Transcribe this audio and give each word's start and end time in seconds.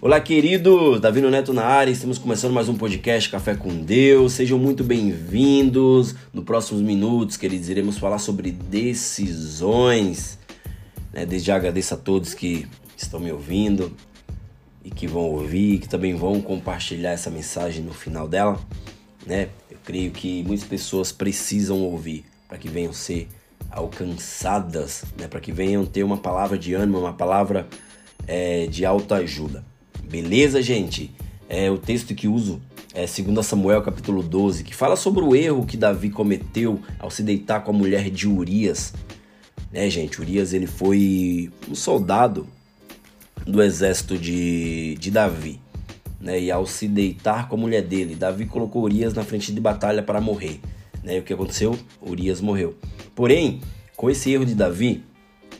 Olá, 0.00 0.20
queridos! 0.20 1.00
Davi 1.00 1.20
Neto 1.20 1.52
na 1.52 1.64
área, 1.64 1.90
estamos 1.90 2.18
começando 2.18 2.52
mais 2.52 2.68
um 2.68 2.76
podcast 2.76 3.28
Café 3.28 3.56
com 3.56 3.82
Deus. 3.82 4.34
Sejam 4.34 4.56
muito 4.56 4.84
bem-vindos. 4.84 6.14
Nos 6.32 6.44
próximos 6.44 6.80
minutos, 6.82 7.36
queridos, 7.36 7.68
iremos 7.68 7.98
falar 7.98 8.20
sobre 8.20 8.52
decisões. 8.52 10.38
Né? 11.12 11.26
Desde 11.26 11.48
já 11.48 11.56
agradeço 11.56 11.94
a 11.94 11.96
todos 11.96 12.32
que 12.32 12.64
estão 12.96 13.18
me 13.18 13.32
ouvindo 13.32 13.92
e 14.84 14.90
que 14.90 15.08
vão 15.08 15.22
ouvir, 15.22 15.80
que 15.80 15.88
também 15.88 16.14
vão 16.14 16.40
compartilhar 16.40 17.10
essa 17.10 17.28
mensagem 17.28 17.82
no 17.82 17.92
final 17.92 18.28
dela. 18.28 18.56
Né? 19.26 19.48
Eu 19.68 19.78
creio 19.84 20.12
que 20.12 20.44
muitas 20.44 20.64
pessoas 20.64 21.10
precisam 21.10 21.80
ouvir 21.80 22.24
para 22.46 22.56
que 22.56 22.68
venham 22.68 22.92
ser 22.92 23.26
alcançadas, 23.68 25.02
né? 25.18 25.26
para 25.26 25.40
que 25.40 25.50
venham 25.50 25.84
ter 25.84 26.04
uma 26.04 26.18
palavra 26.18 26.56
de 26.56 26.72
ânimo, 26.72 27.00
uma 27.00 27.14
palavra 27.14 27.66
é, 28.28 28.68
de 28.68 28.84
autoajuda. 28.84 29.64
Beleza, 30.08 30.62
gente? 30.62 31.10
É, 31.50 31.70
o 31.70 31.76
texto 31.76 32.14
que 32.14 32.26
uso 32.26 32.62
é 32.94 33.04
2 33.04 33.44
Samuel 33.44 33.82
capítulo 33.82 34.22
12, 34.22 34.64
que 34.64 34.74
fala 34.74 34.96
sobre 34.96 35.22
o 35.22 35.36
erro 35.36 35.66
que 35.66 35.76
Davi 35.76 36.08
cometeu 36.08 36.80
ao 36.98 37.10
se 37.10 37.22
deitar 37.22 37.62
com 37.62 37.72
a 37.72 37.74
mulher 37.74 38.08
de 38.08 38.26
Urias. 38.26 38.94
Né, 39.70 39.90
gente? 39.90 40.18
Urias 40.18 40.54
ele 40.54 40.66
foi 40.66 41.50
um 41.68 41.74
soldado 41.74 42.46
do 43.46 43.62
exército 43.62 44.16
de, 44.16 44.94
de 44.94 45.10
Davi. 45.10 45.60
Né, 46.18 46.40
e 46.40 46.50
ao 46.50 46.66
se 46.66 46.88
deitar 46.88 47.46
com 47.46 47.54
a 47.54 47.58
mulher 47.58 47.82
dele, 47.82 48.14
Davi 48.14 48.46
colocou 48.46 48.82
Urias 48.82 49.12
na 49.12 49.22
frente 49.22 49.52
de 49.52 49.60
batalha 49.60 50.02
para 50.02 50.22
morrer. 50.22 50.58
Né, 51.04 51.16
e 51.16 51.20
o 51.20 51.22
que 51.22 51.34
aconteceu? 51.34 51.78
Urias 52.00 52.40
morreu. 52.40 52.74
Porém, 53.14 53.60
com 53.94 54.08
esse 54.08 54.32
erro 54.32 54.46
de 54.46 54.54
Davi, 54.54 55.04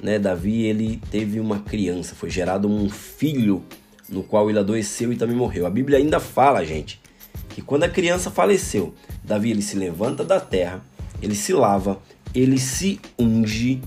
né, 0.02 0.18
Davi 0.18 0.62
ele 0.62 1.00
teve 1.10 1.38
uma 1.38 1.60
criança, 1.60 2.14
foi 2.14 2.30
gerado 2.30 2.66
um 2.66 2.88
filho 2.88 3.62
no 4.08 4.22
qual 4.22 4.48
ele 4.48 4.58
adoeceu 4.58 5.12
e 5.12 5.16
também 5.16 5.36
morreu. 5.36 5.66
A 5.66 5.70
Bíblia 5.70 5.98
ainda 5.98 6.18
fala, 6.20 6.64
gente, 6.64 7.00
que 7.48 7.62
quando 7.62 7.84
a 7.84 7.88
criança 7.88 8.30
faleceu, 8.30 8.94
Davi 9.22 9.50
ele 9.50 9.62
se 9.62 9.76
levanta 9.76 10.24
da 10.24 10.40
terra, 10.40 10.82
ele 11.20 11.34
se 11.34 11.52
lava, 11.52 12.00
ele 12.34 12.58
se 12.58 13.00
unge, 13.18 13.80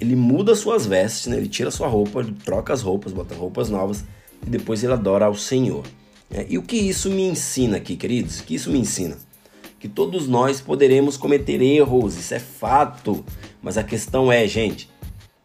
ele 0.00 0.16
muda 0.16 0.54
suas 0.54 0.86
vestes, 0.86 1.26
né? 1.26 1.36
ele 1.36 1.48
tira 1.48 1.70
sua 1.70 1.88
roupa, 1.88 2.20
ele 2.20 2.34
troca 2.44 2.72
as 2.72 2.82
roupas, 2.82 3.12
bota 3.12 3.34
roupas 3.34 3.68
novas 3.68 4.04
e 4.46 4.50
depois 4.50 4.82
ele 4.82 4.92
adora 4.92 5.26
ao 5.26 5.34
Senhor. 5.34 5.84
É, 6.30 6.46
e 6.48 6.58
o 6.58 6.62
que 6.62 6.76
isso 6.76 7.10
me 7.10 7.22
ensina 7.22 7.78
aqui, 7.78 7.96
queridos? 7.96 8.40
O 8.40 8.44
que 8.44 8.54
isso 8.54 8.70
me 8.70 8.78
ensina? 8.78 9.16
Que 9.80 9.88
todos 9.88 10.28
nós 10.28 10.60
poderemos 10.60 11.16
cometer 11.16 11.62
erros, 11.62 12.16
isso 12.16 12.34
é 12.34 12.38
fato. 12.38 13.24
Mas 13.62 13.78
a 13.78 13.82
questão 13.82 14.30
é, 14.30 14.46
gente, 14.46 14.90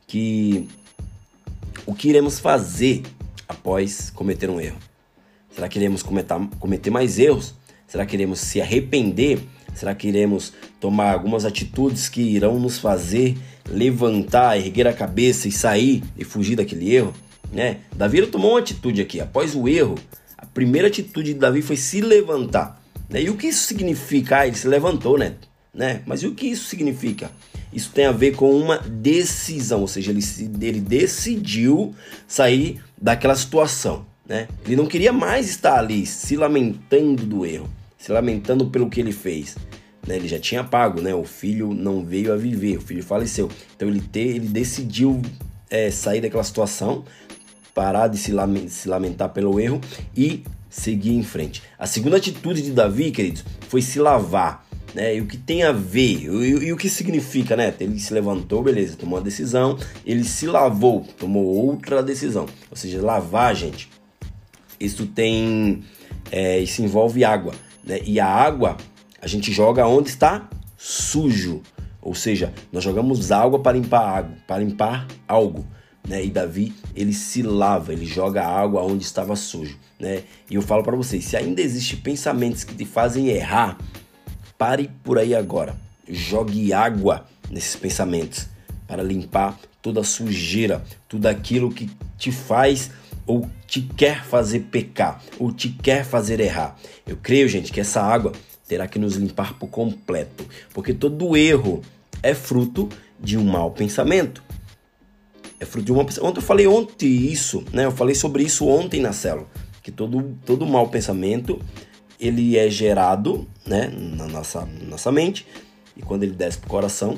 que 0.08 0.68
o 1.86 1.94
que 1.94 2.10
iremos 2.10 2.40
fazer 2.40 3.04
após 3.64 4.10
cometer 4.10 4.50
um 4.50 4.60
erro? 4.60 4.78
Será 5.50 5.70
que 5.70 5.80
iremos 5.80 6.04
cometer, 6.04 6.92
mais 6.92 7.18
erros? 7.18 7.56
Será 7.88 8.06
que 8.06 8.14
iremos 8.14 8.40
se 8.40 8.60
arrepender? 8.60 9.40
Será 9.74 9.96
que 9.96 10.08
iremos 10.08 10.52
tomar 10.82 11.14
algumas 11.14 11.46
atitudes 11.46 12.10
que 12.10 12.22
irão 12.22 12.60
nos 12.60 12.78
fazer 12.78 13.38
levantar, 13.70 14.58
erguer 14.58 14.86
a 14.86 14.94
cabeça 14.94 15.48
e 15.48 15.52
sair 15.52 16.04
e 16.18 16.26
fugir 16.26 16.58
daquele 16.58 16.94
erro? 16.94 17.14
Né? 17.54 17.78
Davi 17.96 18.26
tomou 18.28 18.52
uma 18.52 18.60
atitude 18.60 19.02
aqui. 19.02 19.22
Após 19.22 19.56
o 19.56 19.70
erro, 19.70 19.96
a 20.38 20.46
primeira 20.46 20.90
atitude 20.90 21.34
de 21.34 21.40
Davi 21.40 21.62
foi 21.62 21.78
se 21.78 22.02
levantar. 22.02 22.84
Né? 23.10 23.24
E 23.24 23.30
o 23.30 23.38
que 23.38 23.48
isso 23.48 23.66
significa? 23.66 24.40
Ah, 24.40 24.48
ele 24.48 24.58
se 24.58 24.68
levantou, 24.68 25.18
né? 25.18 25.36
né? 25.74 26.02
Mas 26.06 26.22
e 26.22 26.28
o 26.28 26.36
que 26.36 26.48
isso 26.48 26.66
significa? 26.68 27.32
Isso 27.72 27.92
tem 27.92 28.06
a 28.06 28.12
ver 28.12 28.36
com 28.36 28.52
uma 28.52 28.78
decisão, 28.78 29.82
ou 29.82 29.88
seja, 29.88 30.12
ele, 30.12 30.22
ele 30.62 30.80
decidiu 30.80 31.96
sair 32.28 32.80
daquela 33.04 33.36
situação. 33.36 34.06
Né? 34.26 34.48
Ele 34.66 34.78
não 34.78 34.86
queria 34.86 35.12
mais 35.12 35.50
estar 35.50 35.78
ali 35.78 36.06
se 36.06 36.38
lamentando 36.38 37.26
do 37.26 37.46
erro, 37.46 37.70
se 37.98 38.10
lamentando 38.10 38.68
pelo 38.68 38.90
que 38.90 39.02
ele 39.02 39.12
fez. 39.12 39.58
Né? 40.08 40.16
Ele 40.16 40.28
já 40.30 40.40
tinha 40.40 40.64
pago, 40.64 41.02
né? 41.02 41.14
o 41.14 41.26
filho 41.26 41.74
não 41.74 42.06
veio 42.06 42.32
a 42.32 42.38
viver, 42.38 42.78
o 42.78 42.82
filho 42.82 43.04
faleceu. 43.04 43.50
Então 43.76 43.90
ele, 43.90 44.00
te, 44.00 44.20
ele 44.20 44.48
decidiu 44.48 45.22
é, 45.70 45.92
sair 45.92 46.22
daquela 46.22 46.46
situação, 46.46 47.04
parar 47.74 48.08
de 48.08 48.18
se 48.18 48.32
lamentar, 48.32 48.70
se 48.70 48.88
lamentar 48.88 49.30
pelo 49.30 49.60
erro 49.60 49.82
e 50.16 50.46
seguir 50.70 51.14
em 51.14 51.24
frente. 51.24 51.62
A 51.78 51.86
segunda 51.86 52.16
atitude 52.16 52.62
de 52.62 52.72
Davi, 52.72 53.12
queridos, 53.12 53.44
foi 53.68 53.82
se 53.82 54.00
lavar. 54.00 54.63
Né? 54.94 55.16
E 55.16 55.22
o 55.22 55.26
que 55.26 55.38
tem 55.38 55.64
a 55.64 55.72
ver, 55.72 56.26
e, 56.26 56.66
e, 56.66 56.74
o 56.74 56.78
que 56.78 56.88
significa, 56.88 57.56
né? 57.56 57.74
Ele 57.80 58.00
se 58.00 58.14
levantou, 58.14 58.62
beleza, 58.62 58.96
tomou 58.96 59.18
uma 59.18 59.24
decisão, 59.24 59.78
ele 60.06 60.24
se 60.24 60.46
lavou, 60.46 61.06
tomou 61.18 61.44
outra 61.44 62.04
decisão. 62.04 62.46
Ou 62.70 62.78
seja, 62.78 63.02
lavar, 63.02 63.56
gente, 63.56 63.90
isso 64.80 65.08
tem. 65.08 65.84
É, 66.32 66.60
isso 66.60 66.82
envolve 66.82 67.24
água. 67.24 67.54
Né? 67.84 68.00
E 68.06 68.20
a 68.20 68.28
água 68.28 68.78
a 69.22 69.28
gente 69.28 69.52
joga 69.52 69.88
onde 69.88 70.10
está 70.10 70.50
sujo. 70.78 71.62
Ou 72.02 72.14
seja, 72.14 72.54
nós 72.72 72.84
jogamos 72.84 73.32
água 73.32 73.60
para 73.60 73.78
limpar 73.78 74.18
água, 74.18 74.38
para 74.46 74.64
limpar 74.64 75.08
algo. 75.28 75.66
Né? 76.08 76.26
E 76.26 76.30
Davi, 76.30 76.74
ele 76.94 77.14
se 77.14 77.42
lava, 77.42 77.94
ele 77.94 78.06
joga 78.06 78.46
água 78.46 78.84
onde 78.84 79.04
estava 79.04 79.38
sujo, 79.38 79.80
né? 79.98 80.24
E 80.50 80.56
eu 80.56 80.62
falo 80.62 80.84
para 80.84 80.98
vocês, 80.98 81.24
se 81.24 81.38
ainda 81.38 81.62
existem 81.62 81.98
pensamentos 81.98 82.66
que 82.66 82.76
te 82.76 82.84
fazem 82.84 83.30
errar, 83.30 83.78
Pare 84.64 84.90
por 85.04 85.18
aí 85.18 85.36
agora. 85.36 85.76
Jogue 86.08 86.72
água 86.72 87.28
nesses 87.52 87.76
pensamentos 87.76 88.48
para 88.88 89.04
limpar 89.04 89.60
toda 89.82 90.00
a 90.00 90.06
sujeira, 90.06 90.82
tudo 91.06 91.26
aquilo 91.26 91.70
que 91.70 91.90
te 92.18 92.32
faz 92.32 92.90
ou 93.28 93.50
te 93.68 93.82
quer 93.82 94.24
fazer 94.24 94.62
pecar, 94.72 95.22
ou 95.38 95.52
te 95.52 95.68
quer 95.68 96.06
fazer 96.06 96.40
errar. 96.40 96.80
Eu 97.06 97.18
creio, 97.18 97.50
gente, 97.50 97.74
que 97.74 97.82
essa 97.82 98.02
água 98.02 98.32
terá 98.66 98.88
que 98.88 98.98
nos 98.98 99.16
limpar 99.16 99.56
por 99.56 99.68
completo, 99.68 100.46
porque 100.74 100.94
todo 100.94 101.36
erro 101.36 101.82
é 102.22 102.34
fruto 102.34 102.88
de 103.20 103.38
um 103.38 103.44
mau 103.44 103.70
pensamento. 103.70 104.42
É 105.60 105.66
fruto 105.66 105.88
de 105.88 105.92
um 105.92 106.06
pensamento. 106.06 106.30
Ontem 106.30 106.40
eu 106.40 106.46
falei 106.46 106.68
ontem 106.68 107.10
isso, 107.10 107.66
né? 107.74 107.84
Eu 107.84 107.92
falei 107.92 108.16
sobre 108.16 108.44
isso 108.44 108.66
ontem 108.66 109.02
na 109.02 109.12
célula, 109.12 109.46
que 109.82 109.92
todo 109.92 110.38
todo 110.46 110.66
mau 110.66 110.88
pensamento 110.88 111.60
ele 112.24 112.58
é 112.58 112.70
gerado 112.70 113.46
né, 113.66 113.92
na 113.94 114.28
nossa, 114.28 114.66
nossa 114.88 115.12
mente 115.12 115.46
e 115.96 116.02
quando 116.02 116.24
ele 116.24 116.34
desce 116.34 116.58
para 116.58 116.68
o 116.68 116.70
coração, 116.70 117.18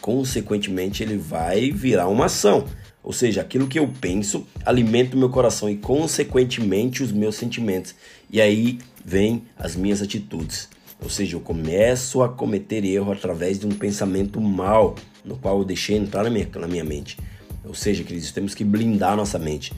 consequentemente 0.00 1.02
ele 1.02 1.16
vai 1.16 1.70
virar 1.70 2.08
uma 2.08 2.26
ação. 2.26 2.64
Ou 3.02 3.12
seja, 3.12 3.40
aquilo 3.40 3.68
que 3.68 3.78
eu 3.78 3.88
penso 4.00 4.46
alimenta 4.64 5.14
o 5.14 5.18
meu 5.18 5.28
coração 5.28 5.68
e, 5.68 5.76
consequentemente, 5.76 7.02
os 7.02 7.12
meus 7.12 7.36
sentimentos. 7.36 7.94
E 8.30 8.40
aí 8.40 8.78
vem 9.04 9.42
as 9.56 9.76
minhas 9.76 10.00
atitudes. 10.02 10.68
Ou 11.02 11.10
seja, 11.10 11.36
eu 11.36 11.40
começo 11.40 12.22
a 12.22 12.28
cometer 12.28 12.84
erro 12.84 13.12
através 13.12 13.58
de 13.58 13.66
um 13.66 13.72
pensamento 13.72 14.40
mal, 14.40 14.94
no 15.22 15.36
qual 15.36 15.58
eu 15.58 15.64
deixei 15.64 15.96
entrar 15.96 16.24
na 16.24 16.30
minha, 16.30 16.48
na 16.54 16.66
minha 16.66 16.84
mente. 16.84 17.18
Ou 17.62 17.74
seja, 17.74 18.02
queridos, 18.02 18.32
temos 18.32 18.54
que 18.54 18.64
blindar 18.64 19.16
nossa 19.16 19.38
mente. 19.38 19.72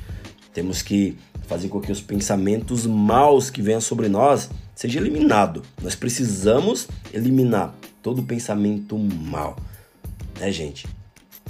Temos 0.57 0.81
que 0.81 1.19
fazer 1.47 1.69
com 1.69 1.83
que 1.83 1.93
os 1.93 2.01
pensamentos 2.01 2.87
maus 2.87 3.51
que 3.51 3.61
venham 3.61 3.79
sobre 3.79 4.09
nós 4.09 4.49
seja 4.75 4.99
eliminado. 4.99 5.61
Nós 5.83 5.95
precisamos 5.95 6.89
eliminar 7.13 7.77
todo 8.03 8.23
pensamento 8.23 8.97
mal, 8.97 9.55
né, 10.41 10.51
gente? 10.51 10.87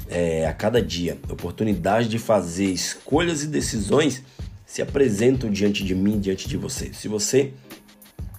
É, 0.09 0.45
a 0.49 0.53
cada 0.53 0.83
dia, 0.83 1.17
oportunidade 1.31 2.09
de 2.09 2.19
fazer 2.19 2.65
escolhas 2.65 3.45
e 3.45 3.47
decisões 3.47 4.25
se 4.67 4.83
apresentam 4.83 5.53
diante 5.53 5.85
de 5.85 5.95
mim, 5.95 6.19
diante 6.19 6.49
de 6.49 6.57
você. 6.57 6.93
Se 6.93 7.07
você 7.07 7.53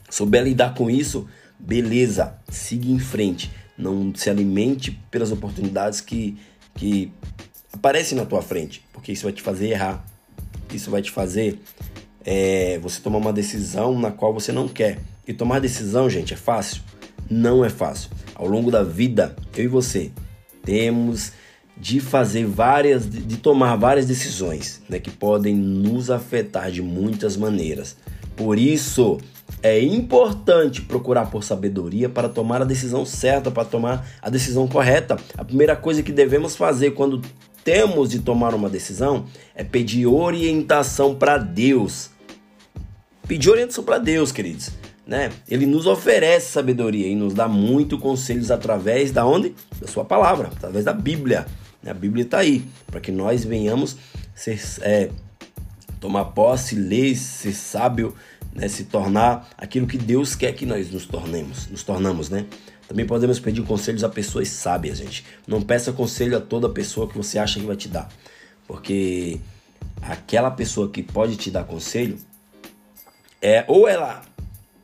souber 0.10 0.44
lidar 0.44 0.74
com 0.74 0.90
isso, 0.90 1.26
beleza, 1.58 2.38
siga 2.50 2.90
em 2.90 3.00
frente. 3.00 3.50
Não 3.78 4.14
se 4.14 4.30
alimente 4.30 4.92
pelas 5.10 5.32
oportunidades 5.32 6.02
que, 6.02 6.38
que 6.76 7.10
aparecem 7.72 8.18
na 8.18 8.26
tua 8.26 8.42
frente, 8.42 8.84
porque 8.92 9.14
isso 9.14 9.24
vai 9.24 9.32
te 9.32 9.42
fazer 9.42 9.70
errar 9.70 10.17
isso 10.76 10.92
vai 10.92 11.02
te 11.02 11.12
fazer 11.12 11.60
é, 12.26 12.78
você 12.80 13.00
tomar 13.00 13.20
uma 13.20 13.32
decisão 13.32 13.98
na 13.98 14.12
qual 14.12 14.34
você 14.34 14.52
não 14.52 14.68
quer. 14.68 15.00
E 15.26 15.34
tomar 15.34 15.60
decisão, 15.60 16.10
gente, 16.10 16.34
é 16.34 16.38
fácil? 16.38 16.82
Não 17.30 17.64
é 17.64 17.70
fácil. 17.70 18.10
Ao 18.36 18.48
longo 18.48 18.70
da 18.70 18.84
vida, 18.84 19.36
eu 19.56 19.64
e 19.64 19.68
você 19.68 20.12
temos 20.64 21.32
de 21.80 22.00
fazer 22.00 22.46
várias, 22.46 23.10
de 23.10 23.38
tomar 23.38 23.76
várias 23.76 24.06
decisões, 24.06 24.82
né, 24.90 25.00
que 25.00 25.12
podem 25.12 25.56
nos 25.56 26.10
afetar 26.10 26.72
de 26.72 26.82
muitas 26.82 27.38
maneiras. 27.38 27.96
Por 28.36 28.58
isso, 28.58 29.18
é 29.62 29.80
importante 29.80 30.82
procurar 30.82 31.28
por 31.28 31.44
sabedoria 31.44 32.10
para 32.10 32.28
tomar 32.28 32.62
a 32.62 32.66
decisão 32.66 33.06
certa, 33.06 33.50
para 33.50 33.66
tomar 33.66 34.08
a 34.22 34.30
decisão 34.30 34.68
correta. 34.68 35.18
A 35.38 35.46
primeira 35.46 35.76
coisa 35.76 36.04
que 36.04 36.12
devemos 36.12 36.56
fazer 36.56 36.92
quando 36.92 37.22
temos 37.68 38.12
de 38.12 38.20
tomar 38.20 38.56
uma 38.56 38.70
decisão 38.70 39.26
é 39.54 39.62
pedir 39.62 40.08
orientação 40.08 41.14
para 41.14 41.38
Deus. 41.38 42.10
Pedir 43.28 43.50
orientação 43.50 43.84
para 43.84 43.98
Deus, 43.98 44.32
queridos. 44.32 44.70
Né? 45.06 45.34
Ele 45.50 45.66
nos 45.66 45.86
oferece 45.86 46.50
sabedoria 46.50 47.10
e 47.10 47.14
nos 47.14 47.34
dá 47.34 47.46
muito 47.46 47.98
conselhos 47.98 48.52
através 48.52 49.12
da 49.12 49.26
onde? 49.26 49.54
Da 49.82 49.86
sua 49.86 50.06
palavra, 50.06 50.48
através 50.48 50.86
da 50.86 50.94
Bíblia. 50.94 51.46
A 51.86 51.94
Bíblia 51.94 52.24
está 52.24 52.38
aí 52.38 52.64
para 52.86 53.02
que 53.02 53.12
nós 53.12 53.44
venhamos 53.44 53.98
ser, 54.34 54.58
é, 54.80 55.10
tomar 56.00 56.24
posse, 56.24 56.74
ler, 56.74 57.18
ser 57.18 57.52
sábio, 57.52 58.16
né? 58.54 58.70
se 58.70 58.86
tornar 58.86 59.50
aquilo 59.58 59.88
que 59.88 59.98
Deus 59.98 60.36
quer 60.36 60.54
que 60.54 60.66
nós 60.66 60.90
nos 60.90 61.06
tornemos, 61.06 61.68
nos 61.68 61.84
tornamos, 61.84 62.30
né? 62.30 62.46
Também 62.88 63.06
podemos 63.06 63.40
pedir 63.40 63.64
conselhos 63.64 64.04
a 64.04 64.10
pessoas 64.10 64.48
sábias, 64.48 65.00
gente. 65.00 65.26
Não 65.46 65.62
peça 65.62 65.92
conselho 65.92 66.38
a 66.38 66.42
toda 66.42 66.70
pessoa 66.70 67.08
que 67.08 67.18
você 67.18 67.38
acha 67.38 67.60
que 67.60 67.66
vai 67.66 67.76
te 67.76 67.90
dar, 67.90 68.10
porque 68.66 69.40
aquela 70.02 70.50
pessoa 70.52 70.90
que 70.90 71.04
pode 71.04 71.36
te 71.36 71.52
dar 71.52 71.66
conselho 71.66 72.18
é 73.42 73.66
ou 73.68 73.88
ela 73.88 74.24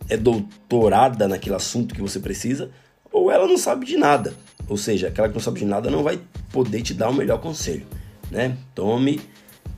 é 0.09 0.17
doutorada 0.17 1.27
naquele 1.27 1.55
assunto 1.55 1.95
que 1.95 2.01
você 2.01 2.19
precisa, 2.19 2.69
ou 3.11 3.31
ela 3.31 3.47
não 3.47 3.57
sabe 3.57 3.85
de 3.85 3.97
nada. 3.97 4.33
Ou 4.67 4.77
seja, 4.77 5.07
aquela 5.07 5.29
que 5.29 5.33
não 5.33 5.41
sabe 5.41 5.59
de 5.59 5.65
nada 5.65 5.89
não 5.89 6.03
vai 6.03 6.19
poder 6.51 6.81
te 6.81 6.93
dar 6.93 7.09
o 7.09 7.13
melhor 7.13 7.39
conselho, 7.39 7.85
né? 8.29 8.57
Tome, 8.75 9.21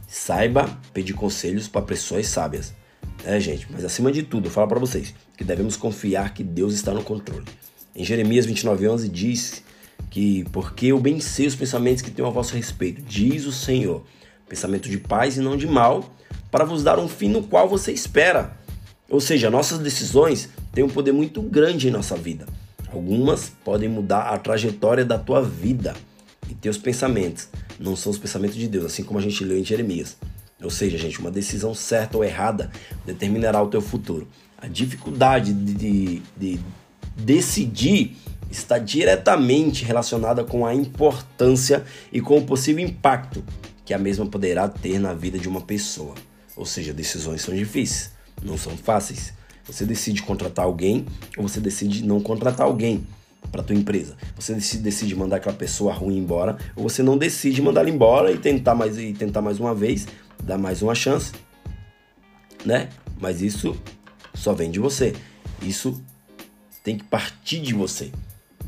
saiba 0.07 0.69
pedir 0.93 1.13
conselhos 1.13 1.67
para 1.67 1.81
pessoas 1.81 2.27
sábias. 2.27 2.73
É, 3.23 3.39
gente, 3.39 3.67
mas 3.71 3.83
acima 3.85 4.11
de 4.11 4.23
tudo, 4.23 4.47
eu 4.47 4.51
falo 4.51 4.67
para 4.67 4.79
vocês 4.79 5.13
que 5.37 5.43
devemos 5.43 5.75
confiar 5.75 6.33
que 6.33 6.43
Deus 6.43 6.73
está 6.73 6.91
no 6.91 7.03
controle. 7.03 7.45
Em 7.95 8.03
Jeremias 8.03 8.45
29:11 8.45 9.07
diz 9.07 9.63
que 10.09 10.43
porque 10.51 10.87
eu 10.87 10.99
bem 10.99 11.21
sei 11.21 11.47
os 11.47 11.55
pensamentos 11.55 12.01
que 12.01 12.11
tenho 12.11 12.27
a 12.27 12.31
vosso 12.31 12.53
respeito, 12.53 13.01
diz 13.01 13.45
o 13.45 13.53
Senhor, 13.53 14.03
pensamento 14.49 14.89
de 14.89 14.97
paz 14.97 15.37
e 15.37 15.39
não 15.39 15.55
de 15.55 15.65
mal, 15.65 16.13
para 16.51 16.65
vos 16.65 16.83
dar 16.83 16.99
um 16.99 17.07
fim 17.07 17.29
no 17.29 17.43
qual 17.43 17.69
você 17.69 17.93
espera. 17.93 18.57
Ou 19.09 19.21
seja, 19.21 19.49
nossas 19.49 19.79
decisões 19.79 20.49
têm 20.73 20.83
um 20.83 20.89
poder 20.89 21.13
muito 21.13 21.41
grande 21.41 21.87
em 21.87 21.91
nossa 21.91 22.17
vida. 22.17 22.45
Algumas 22.91 23.51
podem 23.63 23.87
mudar 23.87 24.23
a 24.23 24.37
trajetória 24.37 25.05
da 25.05 25.17
tua 25.17 25.41
vida 25.41 25.95
e 26.49 26.53
teus 26.53 26.77
pensamentos. 26.77 27.47
Não 27.79 27.95
são 27.95 28.11
os 28.11 28.17
pensamentos 28.17 28.57
de 28.57 28.67
Deus, 28.67 28.85
assim 28.85 29.03
como 29.03 29.19
a 29.19 29.21
gente 29.21 29.43
leu 29.43 29.57
em 29.57 29.63
Jeremias. 29.63 30.17
Ou 30.61 30.69
seja, 30.69 30.97
gente, 30.97 31.19
uma 31.19 31.31
decisão 31.31 31.73
certa 31.73 32.17
ou 32.17 32.23
errada 32.23 32.71
determinará 33.05 33.61
o 33.61 33.67
teu 33.67 33.81
futuro. 33.81 34.27
A 34.57 34.67
dificuldade 34.67 35.53
de, 35.53 35.73
de, 35.73 36.21
de 36.37 36.59
decidir 37.15 38.15
está 38.49 38.77
diretamente 38.77 39.83
relacionada 39.83 40.43
com 40.43 40.65
a 40.65 40.73
importância 40.73 41.83
e 42.11 42.21
com 42.21 42.37
o 42.37 42.45
possível 42.45 42.85
impacto 42.85 43.43
que 43.83 43.93
a 43.93 43.99
mesma 43.99 44.25
poderá 44.25 44.67
ter 44.67 44.99
na 44.99 45.13
vida 45.13 45.37
de 45.37 45.47
uma 45.47 45.61
pessoa. 45.61 46.15
Ou 46.55 46.65
seja, 46.65 46.93
decisões 46.93 47.41
são 47.41 47.53
difíceis, 47.53 48.11
não 48.41 48.57
são 48.57 48.75
fáceis. 48.77 49.33
Você 49.65 49.85
decide 49.85 50.21
contratar 50.21 50.65
alguém 50.65 51.05
ou 51.37 51.47
você 51.47 51.59
decide 51.59 52.03
não 52.03 52.19
contratar 52.19 52.65
alguém 52.65 53.05
para 53.51 53.63
tua 53.63 53.75
empresa. 53.75 54.15
Você 54.35 54.53
decide, 54.53 55.15
mandar 55.15 55.37
aquela 55.37 55.55
pessoa 55.55 55.93
ruim 55.93 56.17
embora 56.17 56.57
ou 56.75 56.83
você 56.83 57.03
não 57.03 57.17
decide 57.17 57.61
mandar 57.61 57.81
ela 57.81 57.89
embora 57.89 58.31
e 58.31 58.37
tentar 58.37 58.75
mais 58.75 58.97
e 58.97 59.13
tentar 59.13 59.41
mais 59.41 59.59
uma 59.59 59.73
vez, 59.73 60.07
dar 60.43 60.57
mais 60.57 60.81
uma 60.81 60.95
chance, 60.95 61.31
né? 62.65 62.89
Mas 63.19 63.41
isso 63.41 63.75
só 64.33 64.53
vem 64.53 64.71
de 64.71 64.79
você. 64.79 65.13
Isso 65.61 66.01
tem 66.85 66.95
que 66.95 67.03
partir 67.03 67.59
de 67.59 67.73
você, 67.73 68.11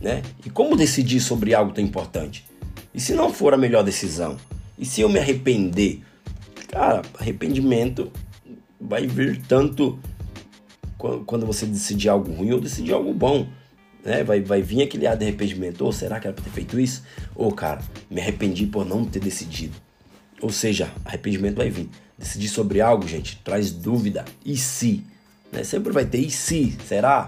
né? 0.01 0.23
E 0.43 0.49
como 0.49 0.75
decidir 0.75 1.21
sobre 1.21 1.53
algo 1.53 1.71
tão 1.71 1.83
importante? 1.83 2.43
E 2.91 2.99
se 2.99 3.13
não 3.13 3.31
for 3.31 3.53
a 3.53 3.57
melhor 3.57 3.83
decisão? 3.83 4.37
E 4.77 4.85
se 4.85 5.01
eu 5.01 5.07
me 5.07 5.19
arrepender? 5.19 6.01
Cara, 6.67 7.03
arrependimento 7.19 8.11
vai 8.81 9.05
vir 9.05 9.39
tanto 9.47 9.99
quando 11.27 11.45
você 11.45 11.67
decidir 11.67 12.09
algo 12.09 12.31
ruim 12.31 12.51
ou 12.53 12.59
decidir 12.59 12.91
algo 12.91 13.13
bom. 13.13 13.47
Né? 14.03 14.23
Vai, 14.23 14.41
vai 14.41 14.63
vir 14.63 14.81
aquele 14.81 15.05
ar 15.05 15.15
de 15.15 15.23
arrependimento. 15.23 15.81
Ou 15.81 15.89
oh, 15.89 15.93
será 15.93 16.19
que 16.19 16.25
era 16.25 16.33
pra 16.33 16.43
ter 16.43 16.49
feito 16.49 16.79
isso? 16.79 17.03
Ou, 17.35 17.49
oh, 17.49 17.51
cara, 17.51 17.81
me 18.09 18.19
arrependi 18.19 18.65
por 18.65 18.83
não 18.83 19.05
ter 19.05 19.19
decidido. 19.19 19.75
Ou 20.41 20.49
seja, 20.49 20.91
arrependimento 21.05 21.57
vai 21.57 21.69
vir. 21.69 21.87
Decidir 22.17 22.47
sobre 22.47 22.81
algo, 22.81 23.07
gente, 23.07 23.37
traz 23.43 23.71
dúvida. 23.71 24.25
E 24.43 24.57
se? 24.57 25.03
Né? 25.51 25.63
Sempre 25.63 25.93
vai 25.93 26.05
ter 26.05 26.19
e 26.19 26.31
se? 26.31 26.75
Será? 26.87 27.27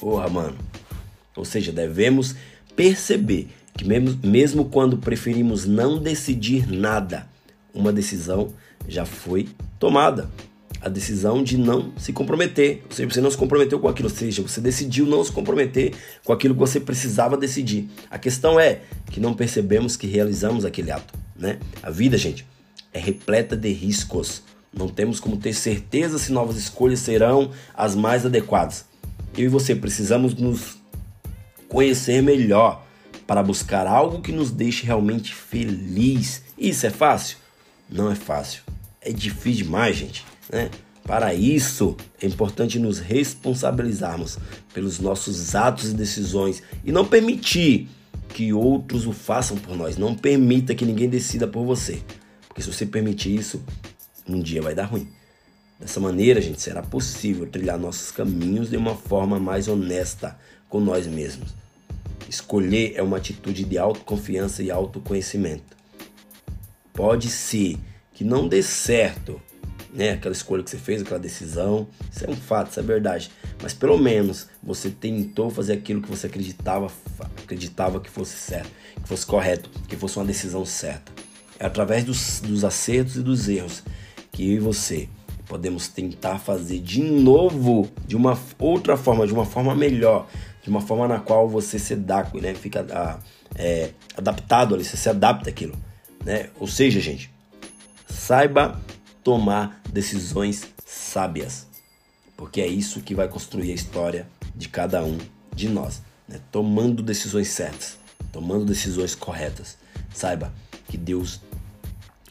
Porra, 0.00 0.28
mano. 0.28 0.56
Ou 1.36 1.44
seja, 1.44 1.72
devemos 1.72 2.34
perceber 2.74 3.48
que 3.76 3.84
mesmo, 3.84 4.18
mesmo 4.24 4.64
quando 4.64 4.98
preferimos 4.98 5.66
não 5.66 5.98
decidir 5.98 6.70
nada, 6.70 7.28
uma 7.72 7.92
decisão 7.92 8.52
já 8.88 9.04
foi 9.04 9.48
tomada 9.78 10.28
a 10.80 10.88
decisão 10.88 11.42
de 11.42 11.56
não 11.56 11.92
se 11.98 12.12
comprometer. 12.12 12.82
Ou 12.88 12.94
seja, 12.94 13.08
você 13.08 13.20
não 13.20 13.30
se 13.30 13.36
comprometeu 13.36 13.78
com 13.78 13.88
aquilo, 13.88 14.08
ou 14.08 14.14
seja, 14.14 14.42
você 14.42 14.60
decidiu 14.60 15.06
não 15.06 15.22
se 15.24 15.32
comprometer 15.32 15.94
com 16.24 16.32
aquilo 16.32 16.54
que 16.54 16.60
você 16.60 16.78
precisava 16.78 17.36
decidir. 17.36 17.88
A 18.10 18.18
questão 18.18 18.58
é 18.58 18.80
que 19.10 19.20
não 19.20 19.34
percebemos 19.34 19.96
que 19.96 20.06
realizamos 20.06 20.64
aquele 20.64 20.90
ato, 20.90 21.14
né? 21.36 21.58
A 21.82 21.90
vida, 21.90 22.16
gente, 22.16 22.46
é 22.92 22.98
repleta 22.98 23.56
de 23.56 23.72
riscos. 23.72 24.42
Não 24.72 24.88
temos 24.88 25.18
como 25.18 25.36
ter 25.36 25.52
certeza 25.52 26.18
se 26.18 26.30
novas 26.30 26.56
escolhas 26.56 27.00
serão 27.00 27.50
as 27.74 27.94
mais 27.94 28.24
adequadas. 28.24 28.84
Eu 29.36 29.44
e 29.44 29.48
você 29.48 29.74
precisamos 29.74 30.34
nos 30.34 30.78
conhecer 31.68 32.22
melhor 32.22 32.86
para 33.26 33.42
buscar 33.42 33.86
algo 33.86 34.22
que 34.22 34.32
nos 34.32 34.50
deixe 34.50 34.86
realmente 34.86 35.34
feliz. 35.34 36.42
Isso 36.56 36.86
é 36.86 36.90
fácil? 36.90 37.36
Não 37.88 38.10
é 38.10 38.14
fácil. 38.14 38.62
É 39.00 39.12
difícil 39.12 39.64
demais, 39.64 39.96
gente. 39.96 40.24
Né? 40.50 40.70
Para 41.04 41.32
isso, 41.32 41.96
é 42.20 42.26
importante 42.26 42.78
nos 42.78 42.98
responsabilizarmos 42.98 44.38
pelos 44.74 44.98
nossos 44.98 45.54
atos 45.54 45.90
e 45.90 45.94
decisões 45.94 46.62
e 46.84 46.92
não 46.92 47.04
permitir 47.04 47.88
que 48.28 48.52
outros 48.52 49.06
o 49.06 49.12
façam 49.12 49.56
por 49.56 49.76
nós. 49.76 49.96
Não 49.96 50.14
permita 50.14 50.74
que 50.74 50.84
ninguém 50.84 51.08
decida 51.08 51.46
por 51.46 51.64
você. 51.64 52.02
Porque 52.46 52.62
se 52.62 52.72
você 52.72 52.84
permitir 52.84 53.34
isso, 53.34 53.62
um 54.28 54.40
dia 54.40 54.60
vai 54.60 54.74
dar 54.74 54.84
ruim. 54.84 55.08
Dessa 55.78 56.00
maneira, 56.00 56.40
gente, 56.40 56.60
será 56.60 56.82
possível 56.82 57.46
trilhar 57.46 57.78
nossos 57.78 58.10
caminhos 58.10 58.68
de 58.68 58.76
uma 58.76 58.96
forma 58.96 59.38
mais 59.38 59.68
honesta 59.68 60.36
com 60.68 60.80
nós 60.80 61.06
mesmos. 61.06 61.54
Escolher 62.28 62.94
é 62.96 63.02
uma 63.02 63.16
atitude 63.16 63.64
de 63.64 63.78
autoconfiança 63.78 64.62
e 64.62 64.72
autoconhecimento. 64.72 65.76
Pode 66.92 67.28
ser 67.28 67.78
que 68.12 68.24
não 68.24 68.48
dê 68.48 68.60
certo, 68.60 69.40
né? 69.94 70.10
Aquela 70.10 70.34
escolha 70.34 70.64
que 70.64 70.70
você 70.70 70.78
fez, 70.78 71.00
aquela 71.00 71.20
decisão. 71.20 71.86
Isso 72.12 72.24
é 72.24 72.28
um 72.28 72.36
fato, 72.36 72.72
isso 72.72 72.80
é 72.80 72.82
verdade. 72.82 73.30
Mas 73.62 73.72
pelo 73.72 73.96
menos 73.96 74.48
você 74.60 74.90
tentou 74.90 75.48
fazer 75.48 75.74
aquilo 75.74 76.02
que 76.02 76.10
você 76.10 76.26
acreditava, 76.26 76.90
acreditava 77.40 78.00
que 78.00 78.10
fosse 78.10 78.36
certo, 78.36 78.70
que 79.00 79.08
fosse 79.08 79.24
correto, 79.24 79.70
que 79.86 79.96
fosse 79.96 80.18
uma 80.18 80.26
decisão 80.26 80.64
certa. 80.64 81.12
É 81.56 81.66
através 81.66 82.02
dos, 82.02 82.40
dos 82.40 82.64
acertos 82.64 83.14
e 83.14 83.22
dos 83.22 83.48
erros 83.48 83.84
que 84.32 84.50
eu 84.50 84.56
e 84.56 84.58
você 84.58 85.08
podemos 85.48 85.88
tentar 85.88 86.38
fazer 86.38 86.78
de 86.80 87.02
novo, 87.02 87.88
de 88.06 88.14
uma 88.14 88.38
outra 88.58 88.96
forma, 88.96 89.26
de 89.26 89.32
uma 89.32 89.46
forma 89.46 89.74
melhor, 89.74 90.28
de 90.62 90.68
uma 90.68 90.80
forma 90.80 91.08
na 91.08 91.18
qual 91.18 91.48
você 91.48 91.78
se 91.78 91.96
dá, 91.96 92.30
né? 92.34 92.54
Fica 92.54 92.86
ah, 92.90 93.18
é, 93.56 93.90
adaptado 94.16 94.74
ali, 94.74 94.84
você 94.84 94.96
se 94.96 95.08
adapta 95.08 95.48
àquilo, 95.48 95.74
né? 96.24 96.50
Ou 96.60 96.66
seja, 96.66 97.00
gente, 97.00 97.32
saiba 98.06 98.78
tomar 99.24 99.80
decisões 99.90 100.66
sábias, 100.84 101.66
porque 102.36 102.60
é 102.60 102.66
isso 102.66 103.00
que 103.00 103.14
vai 103.14 103.26
construir 103.26 103.72
a 103.72 103.74
história 103.74 104.28
de 104.54 104.68
cada 104.68 105.02
um 105.02 105.18
de 105.54 105.68
nós, 105.68 106.02
né? 106.28 106.40
tomando 106.52 107.02
decisões 107.02 107.48
certas, 107.48 107.98
tomando 108.30 108.64
decisões 108.64 109.14
corretas. 109.14 109.78
Saiba 110.12 110.52
que 110.88 110.96
Deus 110.96 111.40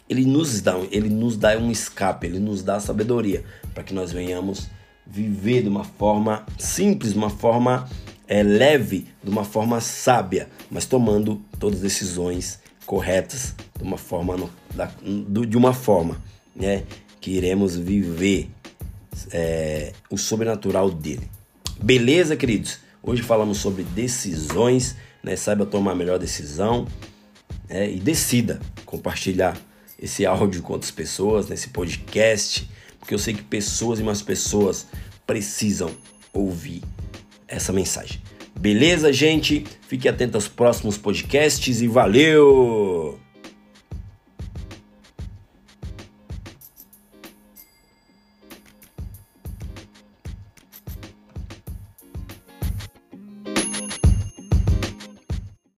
ele 0.10 0.26
nos 0.26 0.62
dá, 0.62 0.78
ele 0.92 1.10
nos 1.10 1.38
dá 1.38 1.58
um 1.58 1.72
escape, 1.72 2.28
ele 2.28 2.40
nos 2.40 2.64
dá 2.64 2.80
sabedoria 2.80 3.44
para 3.74 3.84
que 3.84 3.94
nós 3.94 4.12
venhamos 4.12 4.70
viver 5.06 5.64
de 5.64 5.70
uma 5.70 5.84
forma 5.84 6.46
simples, 6.58 7.14
de 7.14 7.18
uma 7.18 7.30
forma 7.30 7.90
é, 8.28 8.44
leve, 8.44 9.08
de 9.24 9.30
uma 9.30 9.44
forma 9.44 9.80
sábia, 9.80 10.50
mas 10.70 10.86
tomando 10.86 11.42
todas 11.60 11.78
as 11.78 11.84
decisões 11.84 12.60
corretas 12.86 13.56
de 13.78 13.84
uma 13.84 13.98
forma 13.98 14.38
no, 14.38 14.50
da, 14.74 14.90
de 15.46 15.58
uma 15.58 15.74
forma 15.74 16.22
né, 16.56 16.84
que 17.20 17.32
iremos 17.32 17.76
viver 17.76 18.50
é, 19.32 19.94
o 20.10 20.18
sobrenatural 20.18 20.90
dele. 20.90 21.30
Beleza, 21.82 22.36
queridos? 22.36 22.80
Hoje 23.04 23.22
falamos 23.22 23.60
sobre 23.60 23.84
decisões, 23.84 24.96
né? 25.24 25.36
Saiba 25.36 25.66
tomar 25.66 25.92
a 25.92 25.96
melhor 25.96 26.20
decisão 26.20 26.88
né? 27.70 27.90
e 27.90 28.00
decida 28.00 28.60
compartilhar 28.86 29.58
esse 30.00 30.26
áudio 30.26 30.62
com 30.62 30.74
outras 30.74 30.92
pessoas, 30.92 31.48
nesse 31.48 31.70
podcast, 31.70 32.70
porque 33.00 33.14
eu 33.14 33.20
sei 33.20 33.34
que 33.34 33.44
pessoas 33.44 34.00
e 34.00 34.04
mais 34.04 34.22
pessoas 34.22 34.88
precisam 35.26 35.90
ouvir 36.34 36.84
essa 37.48 37.74
mensagem. 37.74 38.22
Beleza, 38.60 39.14
gente? 39.14 39.66
Fique 39.88 40.10
atento 40.10 40.36
aos 40.36 40.48
próximos 40.48 40.98
podcasts 40.98 41.82
e 41.82 41.88
valeu! 41.88 43.27